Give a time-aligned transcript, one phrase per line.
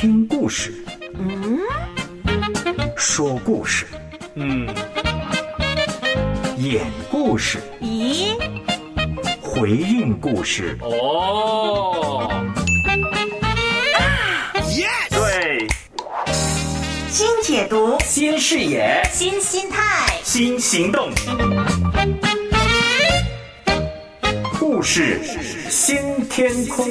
[0.00, 0.72] 听故事，
[1.18, 1.58] 嗯，
[2.96, 3.84] 说故事，
[4.36, 4.64] 嗯，
[6.56, 8.28] 演故事，咦，
[9.40, 10.78] 回应故事。
[10.82, 12.30] 哦，
[13.98, 14.06] 啊
[14.68, 15.66] ，yes，对，
[17.10, 21.10] 新解读，新视野，新心态，新行动，
[24.60, 25.20] 故事。
[25.68, 26.86] 新天空。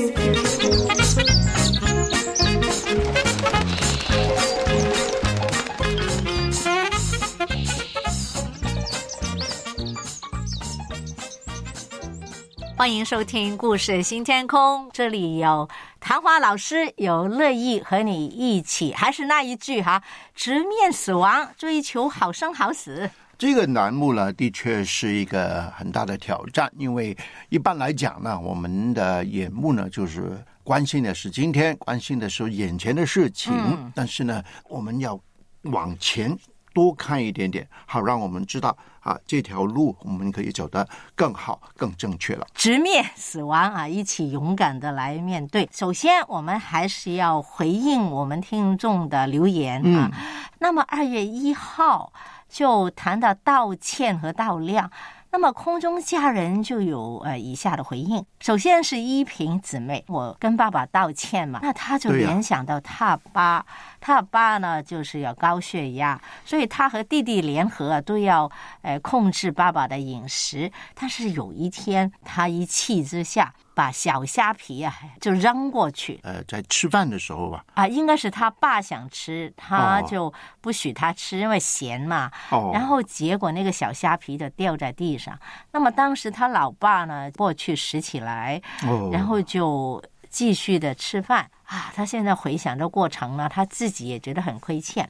[12.87, 15.67] 欢迎收听《故事新天空》，这里有
[15.99, 20.01] 谭华老师，有乐意和你一起，还是那一句哈，
[20.33, 23.09] 直面死亡，追求好生好死。
[23.37, 27.15] 这个栏目呢，的确是一个很大的挑战，因为
[27.49, 33.91] 一般来讲呢，我们的眼目呢，就是关心的是今天，关心的是眼前的事情，嗯。
[33.93, 35.19] 但是呢，我们要
[35.63, 36.33] 往前
[36.77, 42.45] 多看一点点，好让我们知道啊，这条路我们可以走得更好、更正确了。
[42.53, 45.67] 直面死亡啊，一起勇敢的来面对。
[45.73, 50.11] 首先，我们还是要回应我们听众的留言啊。
[50.59, 52.13] 那么二月一号
[52.47, 54.91] 就谈到道歉和道量。
[55.29, 63.65] 那么空中家人就有呃以下的回应，首先是依萍姊妹，我跟爸爸道歉嘛，那他就联想到他爸，
[63.99, 68.49] 他爸呢就是要高血压，所以他和弟弟联合啊都要
[68.81, 70.71] 呃控制爸爸的饮食。
[70.95, 82.31] 但是有一天，他一气之下把小虾皮啊就扔过去呃，在吃饭的时候吧，啊，应该是他爸想吃，他哦就不许他吃，因为咸嘛。
[82.49, 85.37] 哦，然后结果那个小虾皮就掉在地上。
[85.71, 91.93] 那么当时他老爸呢过去拾起来，哦，然后就继续的吃饭啊。
[91.95, 95.07] 他现在回想这过程呢，他自己也觉得很亏欠，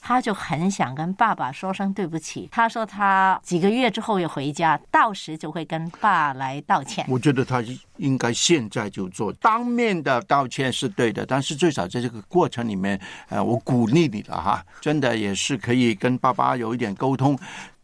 [0.00, 2.48] 他就很想跟爸爸说声对不起。
[2.50, 7.04] 他说他几个月之后要回家，到时就会跟爸来道歉。
[7.08, 7.62] 我觉得他
[7.98, 17.38] 应该现在就做，当面的道歉是对的，但是最少在这个过程里面，呃，我鼓励你了哈，真的也是可以跟爸爸有一点沟通。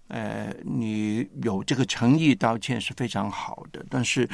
[0.09, 4.29] 呃，你有这个诚意道歉是非常好的，但是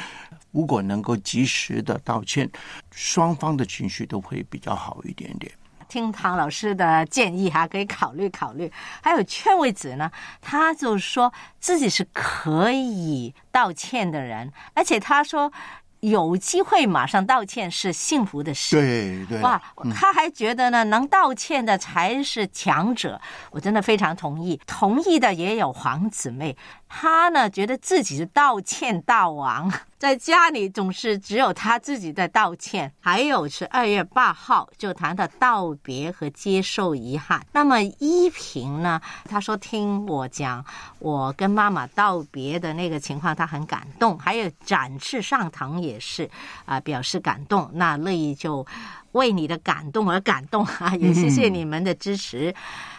[0.50, 2.47] 如果能够及时的道歉，
[2.91, 5.50] 双方的情绪都会比较好一点点。
[5.92, 8.72] 听唐老师的建议哈，可以考虑考虑。
[9.03, 10.10] 还有劝慰子呢，
[10.41, 11.30] 他就说
[11.60, 15.53] 自己是可以道歉的人，而且他说
[16.00, 18.75] 有机会马上道歉是幸福的事。
[18.75, 19.60] 对对，哇，
[19.94, 23.20] 他还觉得呢，能道歉的才是强者。
[23.50, 24.59] 我真的非常同意。
[24.66, 26.56] 同意的也有黄姊妹，
[26.94, 32.92] 他呢觉得自己是道歉大王， 在家里总是只有他自己在道歉。
[33.00, 37.44] 还有是二月八号就谈到道别和接受遗憾。
[37.53, 40.62] 那么依萍呢，她说听我讲
[40.98, 44.19] 我跟妈妈道别的那个情况，她很感动。
[44.19, 46.30] 还有展翅上堂也是
[46.66, 47.70] 啊、表示感动。
[47.72, 48.66] 那乐意就。
[49.12, 50.94] 为你的感动而感动啊！
[50.96, 52.54] 也谢谢你们的支持。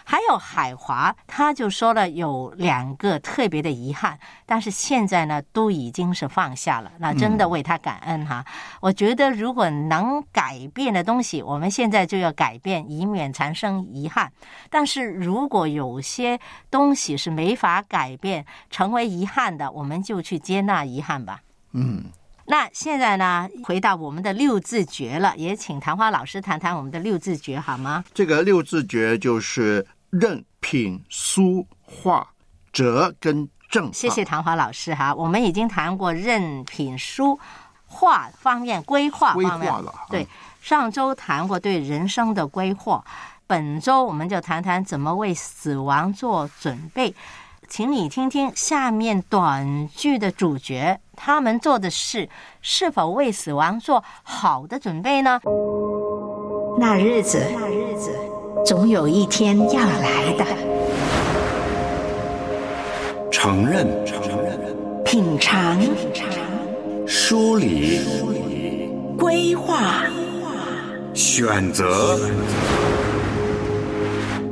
[0.06, 8.44] 还有海华，他就说了有两个特别的遗憾，但是现在呢都已经是放下了，那真的为他感恩哈。
[8.82, 14.30] 我觉得如果能改变的东西，我们现在就要改变，以免产生遗憾。
[14.68, 16.38] 但是如果有些
[16.70, 21.40] 东西是没法改变，成为遗憾的，我们就去接纳遗憾吧。
[21.72, 22.04] 嗯，
[22.46, 28.04] 那现在呢，回到我们的六字诀了，也请谭花老师谈谈我们的六字诀好吗？
[28.12, 32.28] 这个六字诀就是任、品、书、画、
[32.72, 33.90] 哲跟正。
[33.92, 37.38] 谢谢谭华老师哈，我们已经谈过任品书
[37.86, 40.28] 画方面规划方面划了嗯对，
[40.60, 43.02] 上周谈过对人生的规划，
[43.46, 47.14] 本周我们就谈谈怎么为死亡做准备。
[47.68, 52.28] 请你听听下面短剧的主角，他们做的事
[52.60, 55.40] 是否为死亡做好的准备呢？
[56.78, 58.10] 那日子，那日子，
[58.64, 60.44] 总有一天要来的。
[63.30, 64.58] 承认，承认，
[65.04, 66.26] 品尝，品尝
[67.06, 68.00] 梳理，
[69.18, 70.04] 规划，
[71.12, 72.18] 选择，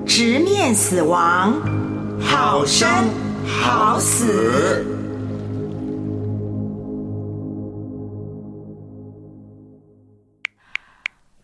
[0.06, 1.54] 直面死亡，
[2.24, 2.88] 好生
[3.46, 4.84] 好死。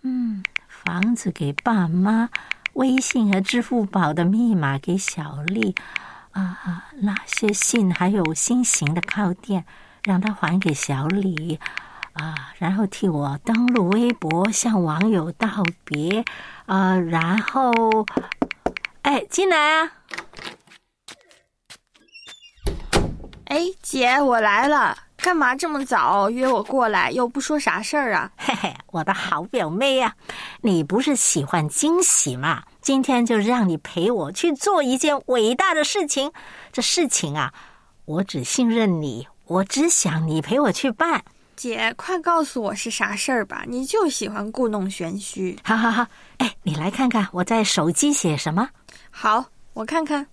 [0.03, 2.31] 嗯房子给爸妈，
[2.75, 5.75] 微信和支付宝的密码给小丽，
[6.31, 9.65] 啊，那些信还有新型的靠垫，
[10.05, 11.59] 让他还给小李。
[12.15, 16.25] 啊，然后替我登录微博向网友道别，
[16.67, 17.71] 啊，然后，
[19.03, 19.93] 哎，进来啊！
[23.49, 27.11] 哎，姐，我来了，干嘛这么早约我过来？
[27.11, 28.31] 又不说啥事儿啊？
[28.37, 30.15] 嘿嘿，我的好表妹呀、
[30.61, 32.62] 你不是喜欢惊喜吗？
[32.83, 36.31] 今天就让你陪我去做一件伟大的事情。
[36.73, 37.50] 这事情啊，
[38.05, 41.25] 我只信任你，我只想你陪我去办。
[41.56, 43.65] 姐，快告诉我是啥事儿吧？
[43.67, 45.59] 你就喜欢故弄玄虚。
[45.65, 46.06] 好好好，
[46.37, 48.69] 哎，你来看看我在手机写什么。
[49.11, 49.43] 好，
[49.73, 50.27] 我看看。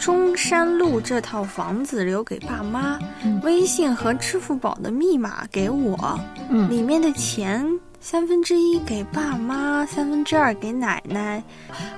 [0.00, 2.98] 中山路这套房子留给爸妈，
[3.42, 6.18] 微信和支付宝的密码给我，
[6.48, 7.64] 嗯里面的钱
[8.00, 11.42] 三分之一给爸妈，三分之二给奶奶，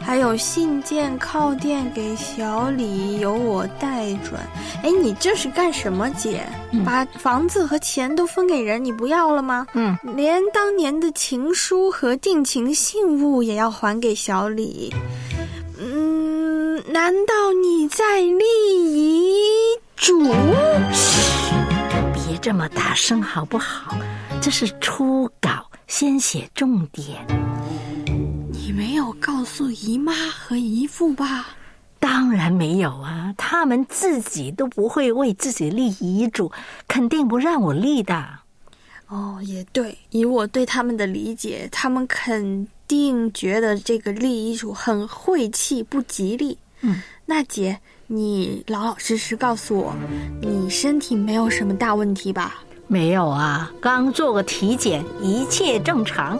[0.00, 4.42] 还有信件、靠垫给小李，由我代转。
[4.82, 6.44] 哎，你这是干什么，姐？
[6.84, 9.64] 把房子和钱都分给人，你不要了吗？
[9.74, 14.92] 嗯，连当年的情书和定情信物也要还给小李。
[16.84, 18.44] 嗯，难道你在立
[18.92, 19.40] 遗
[19.96, 20.32] 嘱？
[20.92, 21.54] 嘘
[22.14, 23.96] 别这么大声好不好？
[24.40, 27.24] 这是初稿，先写重点。
[28.50, 31.48] 你没有告诉姨妈和姨父吧？
[31.98, 36.50] 当然没有啊，他们自己都不会为自己立遗嘱，
[36.88, 38.40] 肯定不让我立的。
[39.08, 46.58] 哦，也对，以我对他们的理解，他们肯定觉得这个立遗嘱很晦气，不吉利。
[46.82, 49.94] 嗯，那姐，你老老实实告诉我，
[50.40, 52.62] 你身体没有什么大问题吧？
[52.88, 56.38] 没有啊，刚做个体检，一切正常。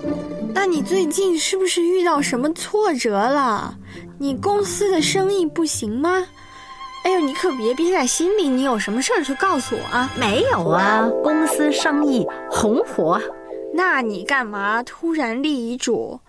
[0.52, 3.74] 那你最近是不是遇到什么挫折了？
[4.18, 6.26] 你公司的生意不行吗？
[7.04, 10.10] 哎呦，你可别憋在心里，你有什么事儿就告诉我啊！
[10.18, 13.20] 没有啊，公司生意红火。
[13.72, 16.20] 那你干嘛突然立遗嘱？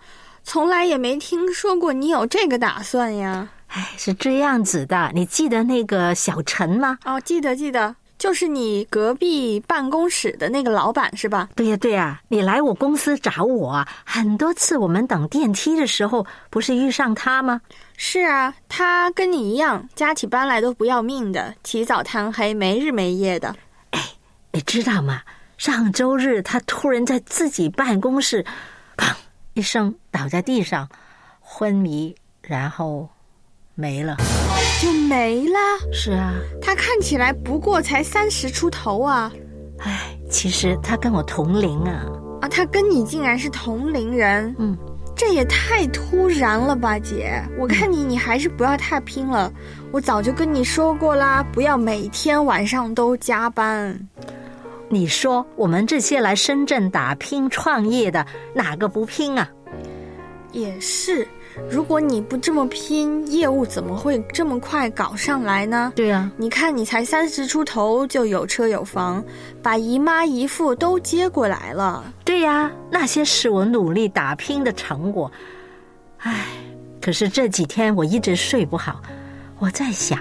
[0.42, 3.50] 从来也没听说过你有这个打算呀！
[3.74, 6.96] 哎，是这样子的，你记得那个小陈吗？
[7.04, 11.48] 哦，记得记得，就是你隔壁办公室的那个老板是吧？
[11.56, 17.60] 对呀、对呀、你来我公司找我啊，很多次我们等电梯的时候，不是遇上他吗？
[17.96, 23.56] 是啊，他跟你一样，加起班来都不要命的，起早贪黑，没日没夜的。
[23.90, 24.00] 哎
[24.52, 25.22] 你知道吗？
[25.58, 28.44] 上周日他突然在自己办公室，
[28.96, 29.12] 砰
[29.54, 30.88] 一声倒在地上，
[31.40, 33.08] 昏迷，然后
[33.74, 34.16] 没了。
[34.80, 35.58] 就没了。
[35.92, 39.32] 是啊，他看起来不过才三十出头啊！
[39.78, 42.06] 唉，其实他跟我同龄啊。
[42.42, 44.76] 啊，他跟你竟然是同龄人，嗯，
[45.16, 47.42] 这也太突然了吧，姐！
[47.58, 49.52] 我看你，你还是不要太拼了。
[49.92, 53.98] 我早就跟你说过啦，不要每天晚上都加班。
[54.90, 59.48] 你说我们这些来深圳打拼创业的，哪个不拼啊？
[60.52, 61.26] 也是，
[61.70, 65.92] 如果你不这么拼，业务怎么会这么快搞上来呢？
[65.94, 69.24] 对啊，你看，你才三十出头就有车有房，
[69.62, 72.04] 把姨妈姨父都接过来了。
[72.24, 75.30] 对呀、那些是我努力打拼的成果。
[76.18, 76.46] 唉，
[77.00, 79.00] 可是这几天我一直睡不好，
[79.58, 80.18] 我在想，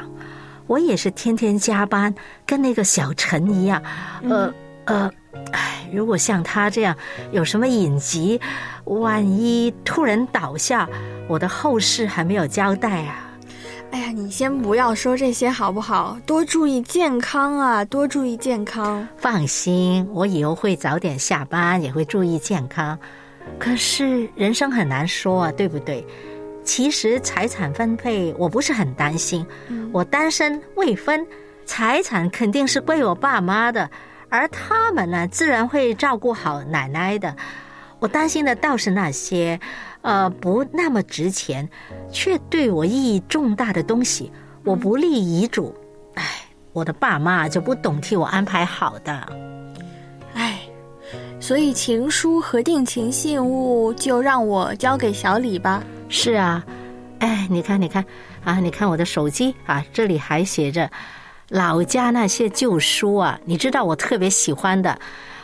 [0.68, 2.13] 我也是天天加班，
[2.45, 3.81] 跟那个小陈一样，
[4.29, 4.53] 呃、
[4.86, 5.12] 呃，
[5.51, 6.95] 唉，如果像他这样
[7.31, 8.39] 有什么隐疾，
[8.85, 10.88] 万一突然倒下，
[11.27, 13.29] 我的后事还没有交代啊。
[13.91, 16.17] 哎呀，你先不要说这些好不好？
[16.25, 19.07] 多注意健康啊，多注意健康。
[19.17, 22.98] 放心，我以后会早点下班，也会注意健康。
[23.60, 26.03] 可是人生很难说啊，对不对？
[26.63, 29.46] 其实财产分配我不是很担心，
[29.91, 31.24] 我单身未婚，
[31.65, 33.88] 财产肯定是归我爸妈的，
[34.33, 37.35] 而他们呢，自然会照顾好奶奶的。
[37.99, 39.59] 我担心的倒是那些，
[40.01, 41.69] 呃，不那么值钱，
[42.11, 44.31] 却对我意义重大的东西。
[44.65, 45.75] 我不立遗嘱，
[46.15, 46.23] 哎，
[46.71, 49.31] 我的爸妈就不懂替我安排好的。
[50.33, 50.61] 哎，
[51.39, 55.83] 所以情书和定情信物就让我交给小李吧。
[56.09, 56.65] 是啊，
[57.19, 58.03] 哎，你看，你看
[58.43, 60.89] 啊，你看我的手机啊，这里还写着
[61.53, 64.98] 老家那些旧书啊，你知道我特别喜欢的，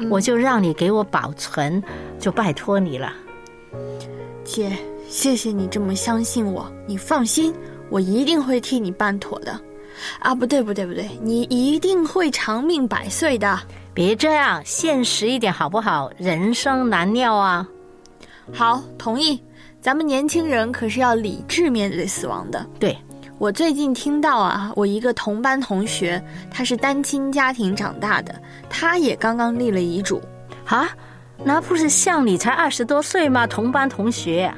[0.10, 1.82] 我就让你给我保存，
[2.18, 3.14] 就拜托你了。
[4.44, 4.76] 姐，
[5.08, 7.54] 谢谢你这么相信我，你放心，
[7.92, 9.52] 我一定会替你办妥的。
[10.18, 13.60] 啊，不对不对不对，你一定会长命百岁的。
[13.94, 16.10] 别这样，现实一点好不好？
[16.18, 17.68] 人生难料啊。
[18.52, 19.40] 好，同意。
[19.80, 22.66] 咱们年轻人可是要理智面对死亡的。
[22.80, 22.98] 对，
[23.40, 28.36] 我最近听到啊，我一个同班同学，他是单亲家庭长大的，
[28.70, 30.22] 他也刚刚立了遗嘱。
[30.66, 30.90] 啊，
[31.46, 33.48] 那不是像你才二十多岁吗？
[33.48, 34.54] 同班同学。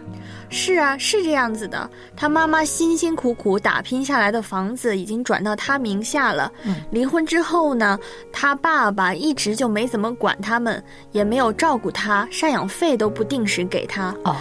[0.50, 1.88] 是啊，是这样子的。
[2.16, 6.52] 他妈妈辛辛苦苦打拼下来的房子已经转到他名下了。
[6.90, 8.00] 离婚之后呢，
[8.34, 14.14] 他爸爸一直就没怎么管他们，也没有照顾他，赡养费都不定时给他。
[14.26, 14.36] 哦，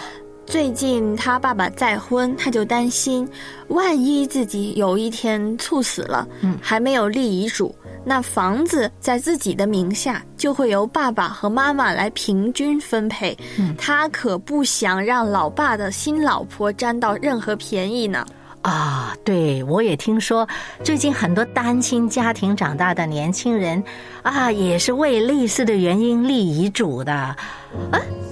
[0.50, 3.26] 最近他爸爸再婚，他就担心，
[3.68, 7.72] 万一自己有一天猝死了，嗯还没有立遗嘱，
[8.04, 13.38] 那房子在自己的名下，就会由爸爸和妈妈来平均分配。
[13.60, 18.26] 嗯他可不想让老爸的新老婆沾到任何便宜呢。
[18.62, 20.46] 啊，对，我也听说，
[20.84, 23.82] 最近很多单亲家庭长大的年轻人
[24.22, 27.12] 啊，也是为类似的原因立遗嘱的。
[27.12, 27.36] 啊，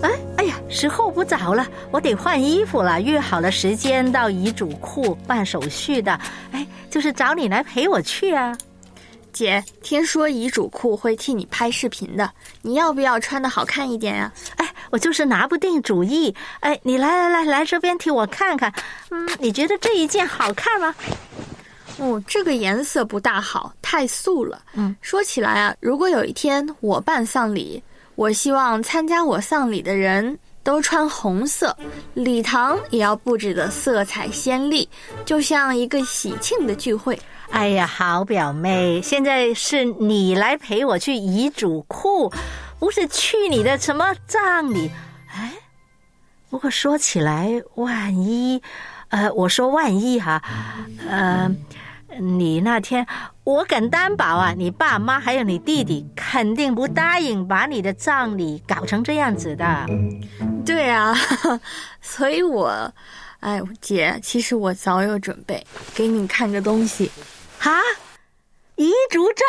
[0.03, 3.01] 哎，哎呀，时候不早了，我得换衣服了。
[3.01, 6.21] 约好了时间到遗嘱库办手续的，
[6.53, 8.57] 哎，就是找你来陪我去啊。
[9.33, 12.31] 姐，听说遗嘱库会替你拍视频的，
[12.61, 16.35] 你要不要穿的好看一点呀、哎，我就是拿不定主意。
[16.61, 18.73] 哎，你来来来来这边替我看看，
[19.11, 20.95] 嗯，你觉得这一件好看吗？
[21.99, 24.63] 哦，这个颜色不大好，太素了。
[24.75, 27.83] 嗯，说起来啊，如果有一天我办丧礼，
[28.15, 31.77] 我希望参加我丧礼的人都穿红色，
[32.15, 34.89] 礼堂也要布置的色彩鲜丽，
[35.25, 37.19] 就像一个喜庆的聚会。
[37.51, 42.31] 哎呀，好表妹，现在是你来陪我去遗嘱库，
[42.79, 44.91] 不是去你的什么葬礼。
[45.31, 45.53] 哎，
[46.51, 48.63] 不过说起来，万一，
[49.09, 50.43] 呃，我说万一哈，
[51.09, 51.51] 呃，
[52.19, 53.07] 你那天
[53.45, 59.87] 我敢担保啊，你爸妈还有你弟弟肯定不答应把你的葬礼搞成这样子的。
[60.65, 61.15] 对啊，
[62.01, 62.93] 所以我，
[63.41, 67.11] 哎，姐，其实我早有准备，给你看个东西。
[67.59, 67.81] 哈，
[68.77, 69.47] 遗嘱证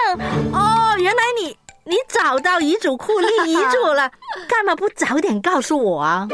[0.53, 1.57] 哦，原来你
[1.89, 4.07] 你找到遗嘱库立遗嘱了，
[4.47, 6.27] 干嘛不早点告诉我啊？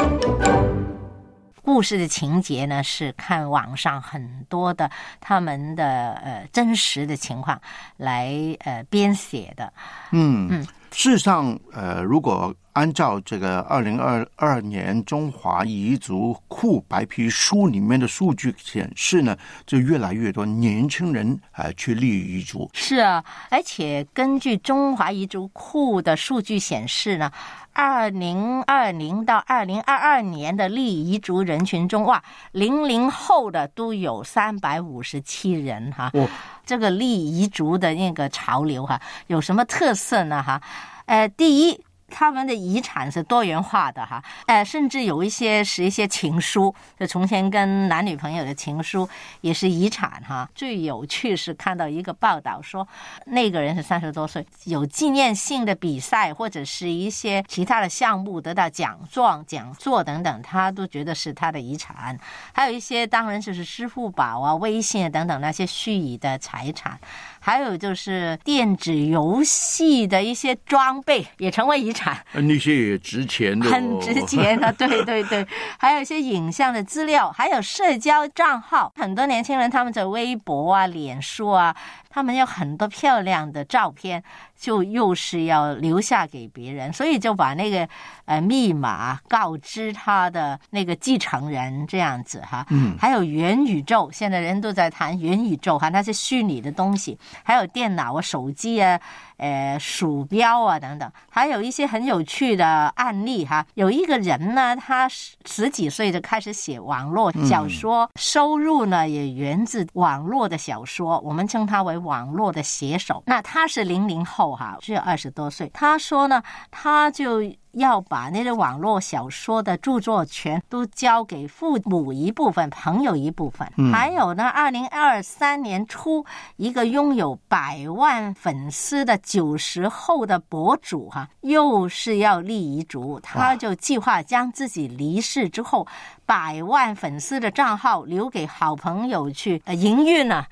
[1.62, 7.60] 故事的情节呢，是看网上很多的他们的呃真实的情况
[7.96, 8.36] 来
[8.66, 9.72] 呃编写的。
[10.12, 22.70] 嗯嗯事实上，呃，如果按照这个二零二二年中华彝族库白皮书里面的数据显示呢，就越来越多年轻人啊、呃去立遗嘱。
[22.74, 27.32] 是啊，而且根据中华彝族库的数据显示呢，
[27.72, 36.12] 二零二零到二零二二年的立遗族人群中，哇，零零后的都有三百五十七人哈。
[36.14, 36.28] 哦
[36.66, 40.44] 这个立遗族的那个潮流哈，有什么特色呢？
[40.44, 40.62] 哈，
[41.06, 41.80] 呃，第一。
[42.08, 49.08] 他们的遗产是多元化的哈，呃，甚至有一些是一些情书，就从前跟男女朋友的情书
[49.42, 50.48] 也是遗产哈。
[50.54, 52.88] 最有趣是看到一个报道说，
[53.26, 62.18] 那个人是三十多岁，有纪念性的比赛或者是一些其他的项目得到奖状、讲座等等，他都觉得是他的遗产。
[62.54, 67.00] 还有一些当然就是支付宝啊、微信啊等等那些虚拟的财产。
[67.46, 74.74] 还有就是电子游戏的一些装备也成为遗产，呃那些也值钱的、哦，很值钱 的。
[74.74, 75.46] 对对对，
[75.78, 78.92] 还有一些影像的资料，还有社交账号。
[78.96, 81.76] 很多年轻人他们在微博啊、脸书啊，
[82.16, 84.24] 他们有很多漂亮的照片，
[84.58, 87.86] 就又是要留下给别人，所以就把那个
[88.24, 92.66] 呃密码告知他的那个继承人这样子哈。
[92.70, 97.20] 嗯还有元宇宙，现在人都在谈元宇宙哈，那些虚拟的东西。
[97.44, 98.98] 还有电脑啊、手机啊、
[99.38, 102.66] 呃鼠标啊等等，还有一些很有趣的
[102.96, 103.66] 案例哈。
[103.74, 113.24] 有一个人呢，他十十几岁就开始写网络小说，收入呢也源自网络的小说，我们称他为网络的写手。
[113.26, 115.70] 那他是零零后哈，只有二十多岁。
[115.74, 117.42] 他说呢，他就。
[117.76, 123.92] 要把那个网络小说的著作权都交给父母一部分、朋友一部分，嗯。
[123.94, 126.26] 还有呢，二零二三年初，
[126.58, 135.86] 一个拥有百万粉丝的九十后的博主哈、又是要立遗嘱，他就计划将自己离世之后
[136.26, 140.46] 百万粉丝的账号留给好朋友去呃营运呢、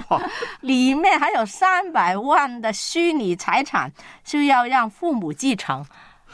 [0.60, 3.90] 里面还有三百万的虚拟财产，
[4.22, 5.84] 就要让父母继承。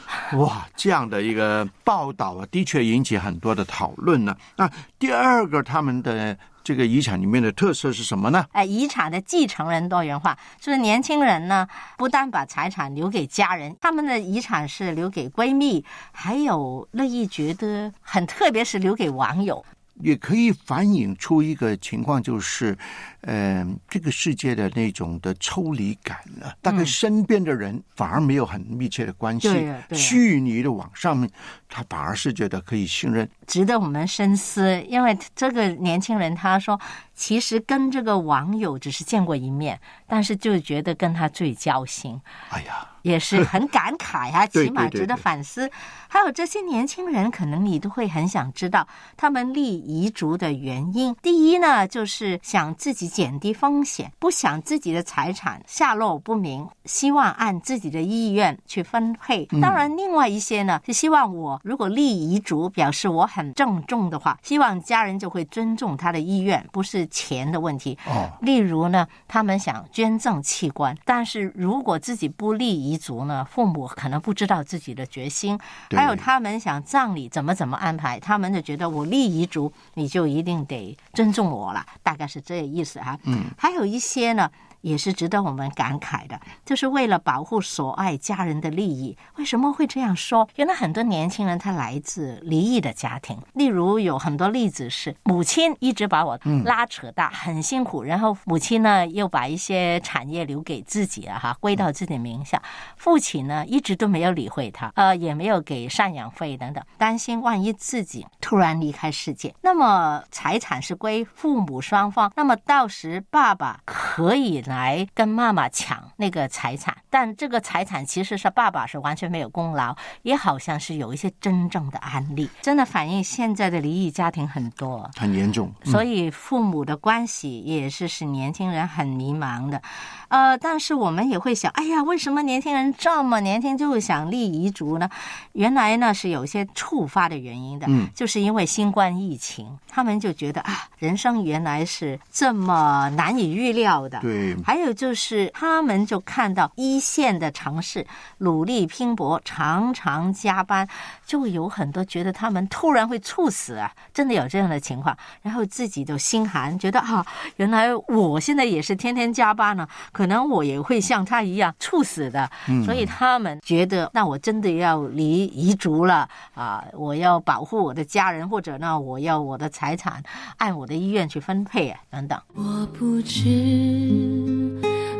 [0.37, 4.35] 哇，这样的一个报道啊，的确引起很多的讨论呢。
[4.55, 8.45] 那第二个，他们的这个遗产里面的特色是什么呢？
[8.51, 19.65] 哎，遗产的继承人多元化，就是年轻人呢，不但把财产留给家人，他们的遗产是留给闺蜜，还有乐意觉得很特别，是留给网友。
[20.01, 22.77] 也可以反映出一个情况，就是，
[23.21, 29.49] 呃，这个世界的那种的抽离感呢，大概身边的人反而没有很密切的关系
[29.93, 31.29] 虚拟的网上面，
[31.67, 33.27] 他反而是觉得可以信任。
[33.47, 36.79] 值得我们深思，因为这个年轻人他说，
[37.13, 45.69] 其实跟这个网友只是见过一面，但是就觉得跟他最交心，哎呀，也是很感慨啊， 起码值得对对对反思。
[46.09, 51.15] 还有这些年轻人，可能你都会很想知道他们立遗嘱的原因。
[51.21, 59.45] 第一呢，就是想自己减低风险，不想自己的财产下落不明，希望按自己的意愿去分配。
[59.61, 67.97] 当然，另外一些呢，是希望我如果立遗嘱，表示我很郑重的话，希望家人就会尊重他的意愿，不是钱的问题。
[68.05, 75.59] 哦，例如呢，他们想捐赠器官，但是如果自己不立遗嘱呢，父母可能不知道自己的决心。
[75.97, 83.17] 对还有他们想葬礼怎么怎么安排，他们就觉得我立遗嘱，你就一定得尊重我了，大概是这个意思哈。
[83.23, 84.49] 嗯，还有一些呢。
[84.87, 89.17] 也是值得我们感慨的，就是为了保护所爱家人的利益。
[89.35, 90.47] 为什么会这样说？
[90.55, 102.61] 原来很多年轻人他来自离异的家庭，例如有很多例子是母亲一直把我拉扯大，很辛苦，然后母亲呢又把一些产业留给自己了，哈，归到自己名下。
[102.95, 125.09] 父亲呢一直都没有理会他，呃，也没有给赡养费等等，担心万一自己突然离开世界，那么财产是归父母双方，那么到时爸爸可以呢来跟妈妈抢那个财产，但这个财产其实是爸爸是完全没有功劳，也好像是有一些真正的案例，真的反映现在的离异家庭很多。
[125.15, 125.71] 很严重。
[125.83, 129.81] 嗯所以父母的关系也是使年轻人很迷茫的，
[130.27, 135.09] 呃，但是我们也会想，哎呀，为什么年轻人这么年轻就想立遗嘱呢？
[135.53, 148.05] 原来呢是有一些触发的原因的，嗯就是因为新冠疫情，他们就觉得啊，人生原来是这么难以预料的，对，还有就是，他们就看到一线的城市
[148.39, 150.87] 努力拼搏，常常加班，
[151.25, 157.25] 就有很多觉得他们突然会猝死啊，真的有这样的情况，然后自己就心寒，觉得啊，
[157.57, 162.49] 原来我现在也是天天加班呢，可能我也会像他一样猝死的，
[162.85, 170.21] 所以他们觉得，那我真的要离遗嘱了啊，我要保护我的家人，或者呢，我要我的财产
[170.57, 172.39] 按我的意愿去分配啊，等等。
[172.53, 174.46] 我不知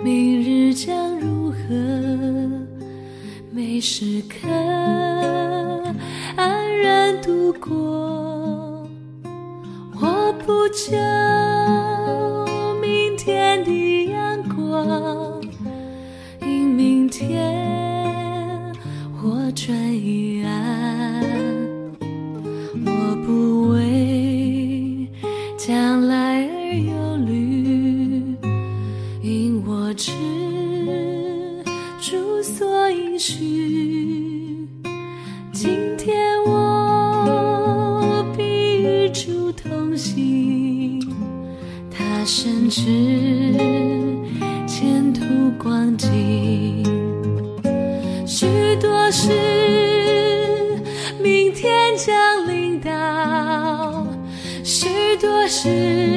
[0.04, 1.56] 明日将如何，
[3.52, 4.48] 每时刻
[6.36, 8.88] 安然度过。
[10.00, 10.96] 我不求
[55.96, 56.17] 多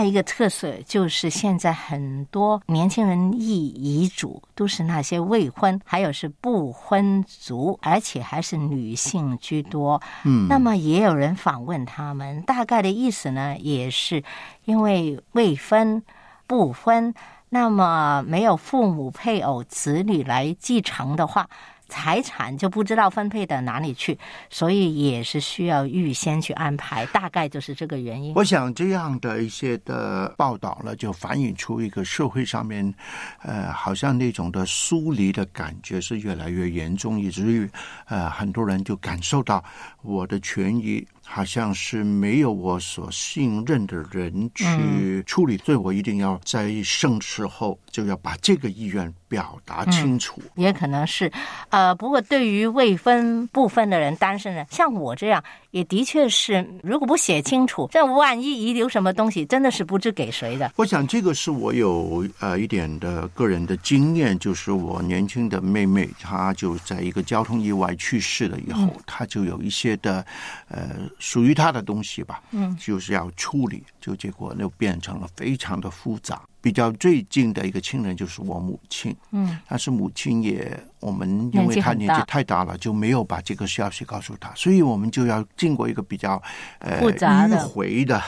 [0.00, 10.00] 外一个特色就是，现在很多年轻人立遗嘱都是那些未婚，还有是不婚族，而且还是女性居多。
[10.24, 14.24] 嗯，那么也有人访问他们，大概的意思呢，也是
[14.64, 16.02] 因为未婚、
[16.46, 17.12] 不婚，
[17.50, 21.46] 那么没有父母、配偶、子女来继承的话。
[21.90, 24.16] 财产就不知道分配到哪里去，
[24.48, 28.32] 所以也是需要预先去安排，大概就是这个原因。
[28.34, 32.94] 我想这样的一些的报道呢，就反映出一个社会上面，
[33.42, 37.68] 呃，好像那种的疏离的感觉是越来越严重，以至于
[38.06, 39.62] 呃，很多人就感受到
[40.02, 50.42] 我的权益好像是没有我所信任的人去处理，所以我一定要在盛世后就要把这个意愿表达清楚。
[50.56, 51.30] 也可能是，
[51.68, 60.72] 呃，不过对于未婚不分的人、单身人，像我这样，也的确是，如果不写清楚，这万一遗留什么东西，真的是不知给谁的。
[60.76, 70.24] 我想这个是我有呃一点的个人的经验，就是我年轻的妹妹，她就在一个交通意外去世了以后，她就有一些的
[70.68, 76.42] 呃属于她的东西吧，嗯，就是要处理，就结果就变成了非常的复杂。
[76.60, 86.42] 比较最近的一个亲人就是我母亲，嗯，但是母亲也我们因为她年纪太大了，就没有把这个消息告诉她，所以我们就要经过一个比较
[86.78, 88.22] 呃迂回的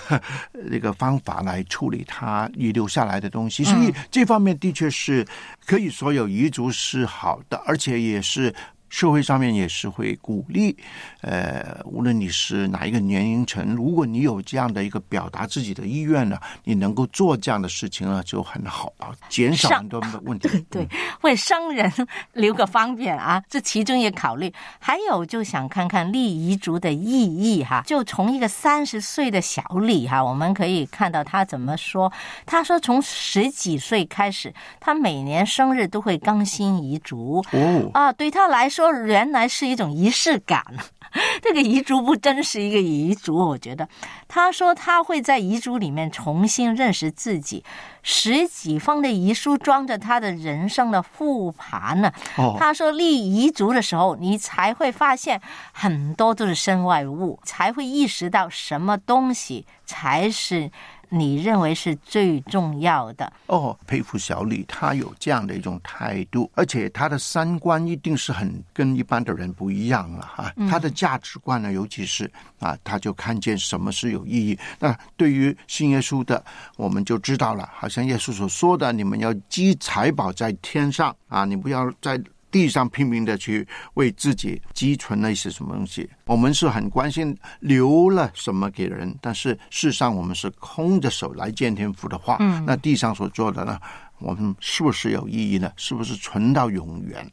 [0.52, 5.26] 那个方法来处理她遗留下来的东西，所以这方面的确是
[5.66, 8.54] 可以说有遗嘱是好的，而且也是。
[8.92, 10.76] 社会上面也是会鼓励，
[11.22, 20.48] 呃，无论你是哪一个年龄层，如果你有这样的一个表达自己的意愿呢，你能够做这样的事情呢，就很好啊，减少很多的问题。
[20.68, 20.86] 对，
[21.22, 21.90] 为生人
[22.34, 24.52] 留个方便啊，这其中也考虑。
[24.78, 32.12] 还有就想看看立遗嘱的意义哈，就从一个三十岁的小李哈，我们可以看到他怎么说。
[32.44, 37.42] 他说从十几岁开始，他每年生日都会更新遗嘱。
[37.52, 40.64] 哦，啊，对他来说，原来是一种仪式感。
[41.42, 43.86] 这个遗嘱不真是一个遗嘱，我觉得。
[44.28, 47.62] 他说他会在遗嘱里面重新认识自己，
[48.02, 52.10] 十几封的遗书装着他的人生的复盘呢。
[52.38, 55.38] 哦他说立遗嘱的时候，你才会发现
[55.72, 60.70] 很多都是身外物，才会意识到什么东西才是
[61.14, 63.30] 你认为是最重要的。
[63.46, 70.50] 哦，佩服小李，他有这样的一种态度，而且他的三观一定是很跟一般的人不一样了哈。
[70.70, 74.58] 他的价值观呢，尤其是啊，他就看见什么是有意义。
[74.78, 76.42] 那对于信耶稣的，
[76.76, 82.18] 我们就知道了，好像耶稣所说的，你们要积财宝在天上啊，你不要在。
[82.52, 93.80] 地上拼命的去为自己积存了一些什么东西，我们是很关心留了什么给人，但是事实上我们是空着手来见天父的话，嗯，那地上所做的呢，
[94.18, 95.72] 我们是不是有意义呢？
[95.76, 97.32] 是不是存到永远？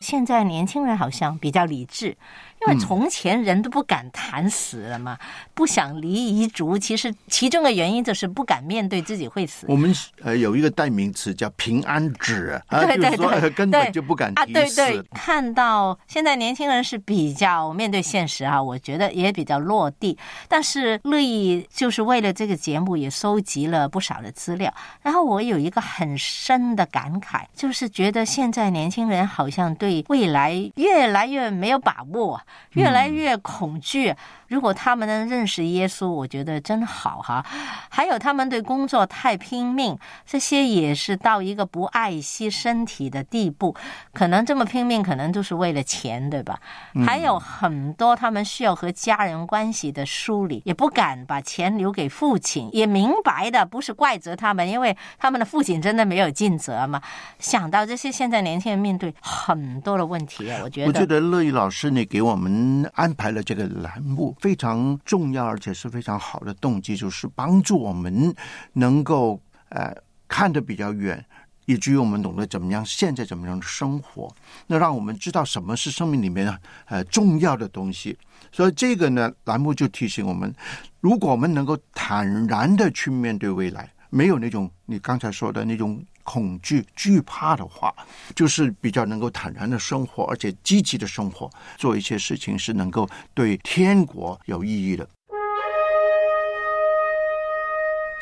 [0.00, 2.14] 现在年轻人好像比较理智，
[2.60, 5.18] 因为从前人都不敢谈死了嘛，
[5.52, 6.78] 不想离遗嘱。
[6.78, 9.66] 其实其中的原因就是不敢面对自己会死。
[9.68, 20.16] 我们呃有一个代名词叫平安纸，啊，对对就是说对呃根本就不敢啊，对对。，看到现在年轻人是比较面对现实啊，我觉得也比较落地。
[20.48, 32.40] 但是乐意就是为了这个节目也收集了不少的资料，然后我有一个很深的感慨，就是觉得现在年轻人好像对未来越来越没有把握，
[32.72, 34.14] 越来越恐惧。
[34.48, 37.44] 如果他们能认识耶稣，我觉得真好哈。
[37.88, 43.74] 还有他们对工作太拼命，这些也是到一个不爱惜身体的地步。
[44.12, 46.60] 可能这么拼命，可能就是为了钱，对吧？
[47.06, 57.00] 还有很多他们需要和家人关系的梳理，也不敢把钱留给父亲，也明白的不是怪责他们，因为他们的父亲真的没有尽责嘛。
[57.38, 68.34] 想到这些，现在年轻人面对很多的问题啊，我觉得我觉得乐意老师你给我们安排了这个栏目非常重要，而且是非常好的动机，就是帮助我们
[68.74, 69.90] 能够呃
[70.28, 71.24] 看得比较远。
[71.64, 74.30] 以至于我们懂得怎么样现在怎么样生活，
[74.66, 76.46] 那让我们知道什么是生命里面
[76.84, 78.14] 呃重要的东西。
[78.52, 80.54] 所以这个呢栏目就提醒我们，
[81.00, 87.94] 如果我们能够坦然的去面对未来，没有那种你刚才说的那种恐惧、惧怕的话，
[88.34, 95.06] 就是比较能够坦然的生活，而且积极的生活，做一些事情是能够对天国有意义的。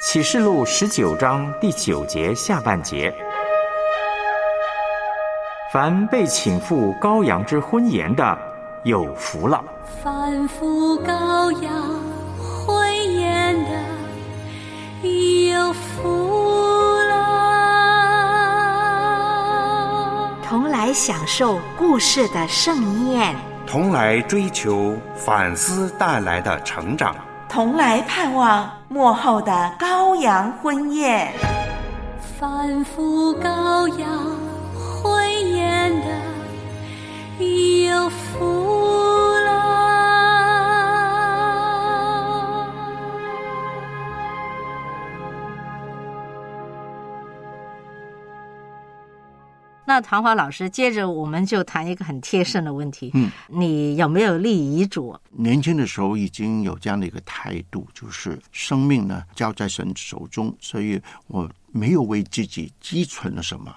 [0.04, 3.14] 启示录十九章第九节下半节：
[5.72, 8.36] 凡被请赴羔羊之婚宴的，
[8.84, 9.64] 有福了。
[10.02, 12.01] 凡夫羔羊
[20.92, 23.34] 来享受故事的盛宴，
[23.66, 27.16] 同来追求反思带来的成长。
[27.48, 31.32] 同来盼望幕后的羔羊婚宴。
[32.38, 34.08] 反复羔羊
[49.92, 53.10] 那唐华老师，接着我们就谈一个很贴身的问题。
[53.12, 55.14] 嗯，你有没有立遗嘱？
[55.30, 63.70] 年轻的时候已经有这样的一个态度，就是生命呢交在神手中，所以我没有为自己积存了什么。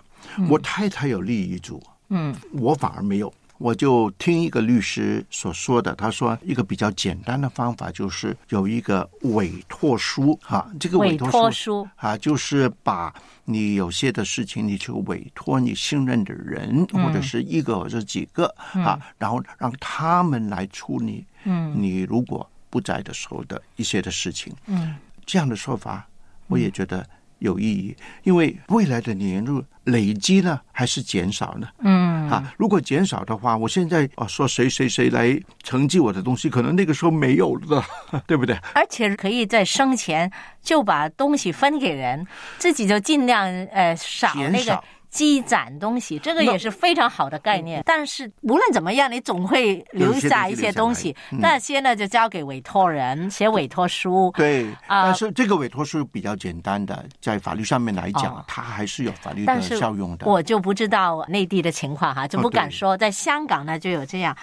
[0.50, 3.34] 我太太有立遗嘱，嗯，我反而没有。
[3.58, 11.88] 我就听一个律师所说的，他说一个比较简单的方法就是有一个委托书哈，这个委托托书。
[11.96, 13.14] 啊，就是把
[13.46, 21.74] 你有些的事情，你去委托你信任的人，或者是一个或者几个啊，然后让他们来处理，嗯。
[21.76, 24.96] 你如果不在的时候的一些的事情，嗯。
[25.26, 26.08] 这样的说法，
[26.48, 27.08] 我也觉得
[27.40, 31.68] 有意义，因为未来的年入累积呢还是减少呢？
[31.80, 37.84] 嗯啊，如果减少的话，我现在啊说谁谁谁来承继我的东西，可能那个时候没有了，
[38.26, 38.56] 对不对？
[38.74, 42.26] 而且可以在生前就把东西分给人，
[42.58, 44.82] 自己就尽量呃少那个
[45.16, 47.82] 积攒东西，这个也是非常好的概念。
[47.86, 54.30] 但是无论怎么样，你总会留下一些东西，那些呢就交给委托人写委托书。
[54.36, 60.28] 对，啊但是这个委托书比较简单的，在法律上面来讲，哦它还是有法律的效用的。
[60.28, 62.98] 我就不知道内地的情况哈，就不敢说。
[62.98, 64.36] 在香港呢就有这样。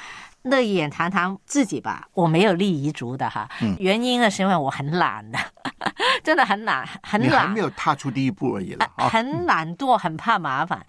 [0.45, 5.39] 乐意也谈谈自己吧，我没有立遗嘱的哈，嗯原因呢是因为我很懒的，
[6.23, 9.09] 真的很懒，很懒你还没，有踏出第一步而已了啊！
[9.09, 10.85] 很懒惰，很怕麻烦。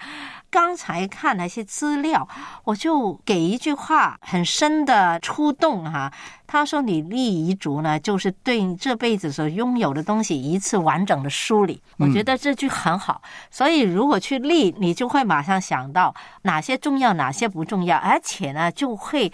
[0.50, 2.28] 刚才看了一些资料，
[2.64, 6.12] 我就给一句话很深的触动哈。
[6.46, 13.24] 他说：“你立遗嘱呢，就是对你这辈子所拥有的东西一次完整的梳理。”我觉得这句很好。
[13.50, 19.32] 所以如果去立，你就会马上想到哪些重要，哪些不重要，而且呢，就会。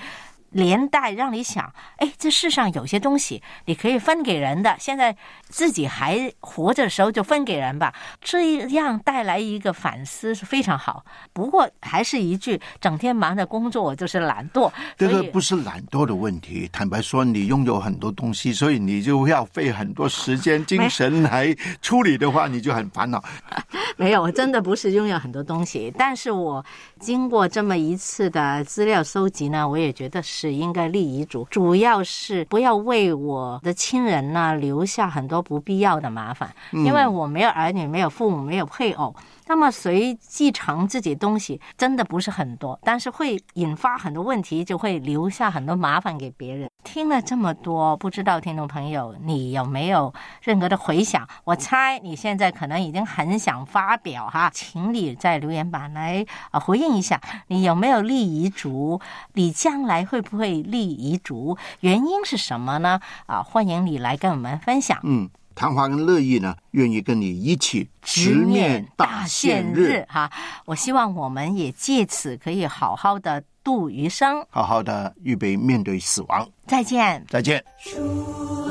[0.52, 5.16] 连带让你想，哎，这世上有些东西你可以分给人的，现在
[5.48, 11.04] 自己还活着的时候就分给人吧，这样带来一个反思是非常好。
[11.34, 16.70] 不过还是一句，整天忙着工作，我就是懒惰，这个不是懒惰的问题。
[16.72, 23.24] 坦白说，你拥有很多东西，所以你就要费很多时间、精神来处理的话，你就很烦恼。
[23.98, 26.64] 没有，我真的不是拥有很多东西，但是我
[27.00, 39.14] 经过这么一次的资料搜集呢，我也觉得是应该立遗嘱，主要是不要为我的亲人呢留下很多不必要的麻烦，因为我没有儿女，没有父母，没有配偶。
[39.50, 46.70] 那么谁继承自己东西真的不是很多，但是会引发很多问题，就会留下很多麻烦给别人。
[46.84, 51.28] 听了这么多，不知道听众朋友你有没有任何的回想？
[51.46, 59.02] 我猜你现在可能已经很想发表哈，请你在留言板来啊回应一下，你有没有立遗嘱？
[59.34, 61.58] 你将来会不会立遗嘱？
[61.80, 63.00] 原因是什么呢？
[63.26, 65.00] 啊，欢迎你来跟我们分享。
[65.02, 65.28] 嗯，
[65.60, 70.32] 谭华跟乐意呢，愿意跟你一起直面大限日，哈！
[70.64, 74.42] 我希望我们也借此可以好好的度余生。
[74.50, 76.50] 好好的预备面对死亡。
[76.66, 77.22] 再见。
[77.28, 77.62] 再见。
[77.84, 78.00] 主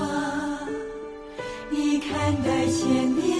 [0.00, 0.60] 啊，
[1.68, 2.10] 你看
[2.42, 3.37] 待前面，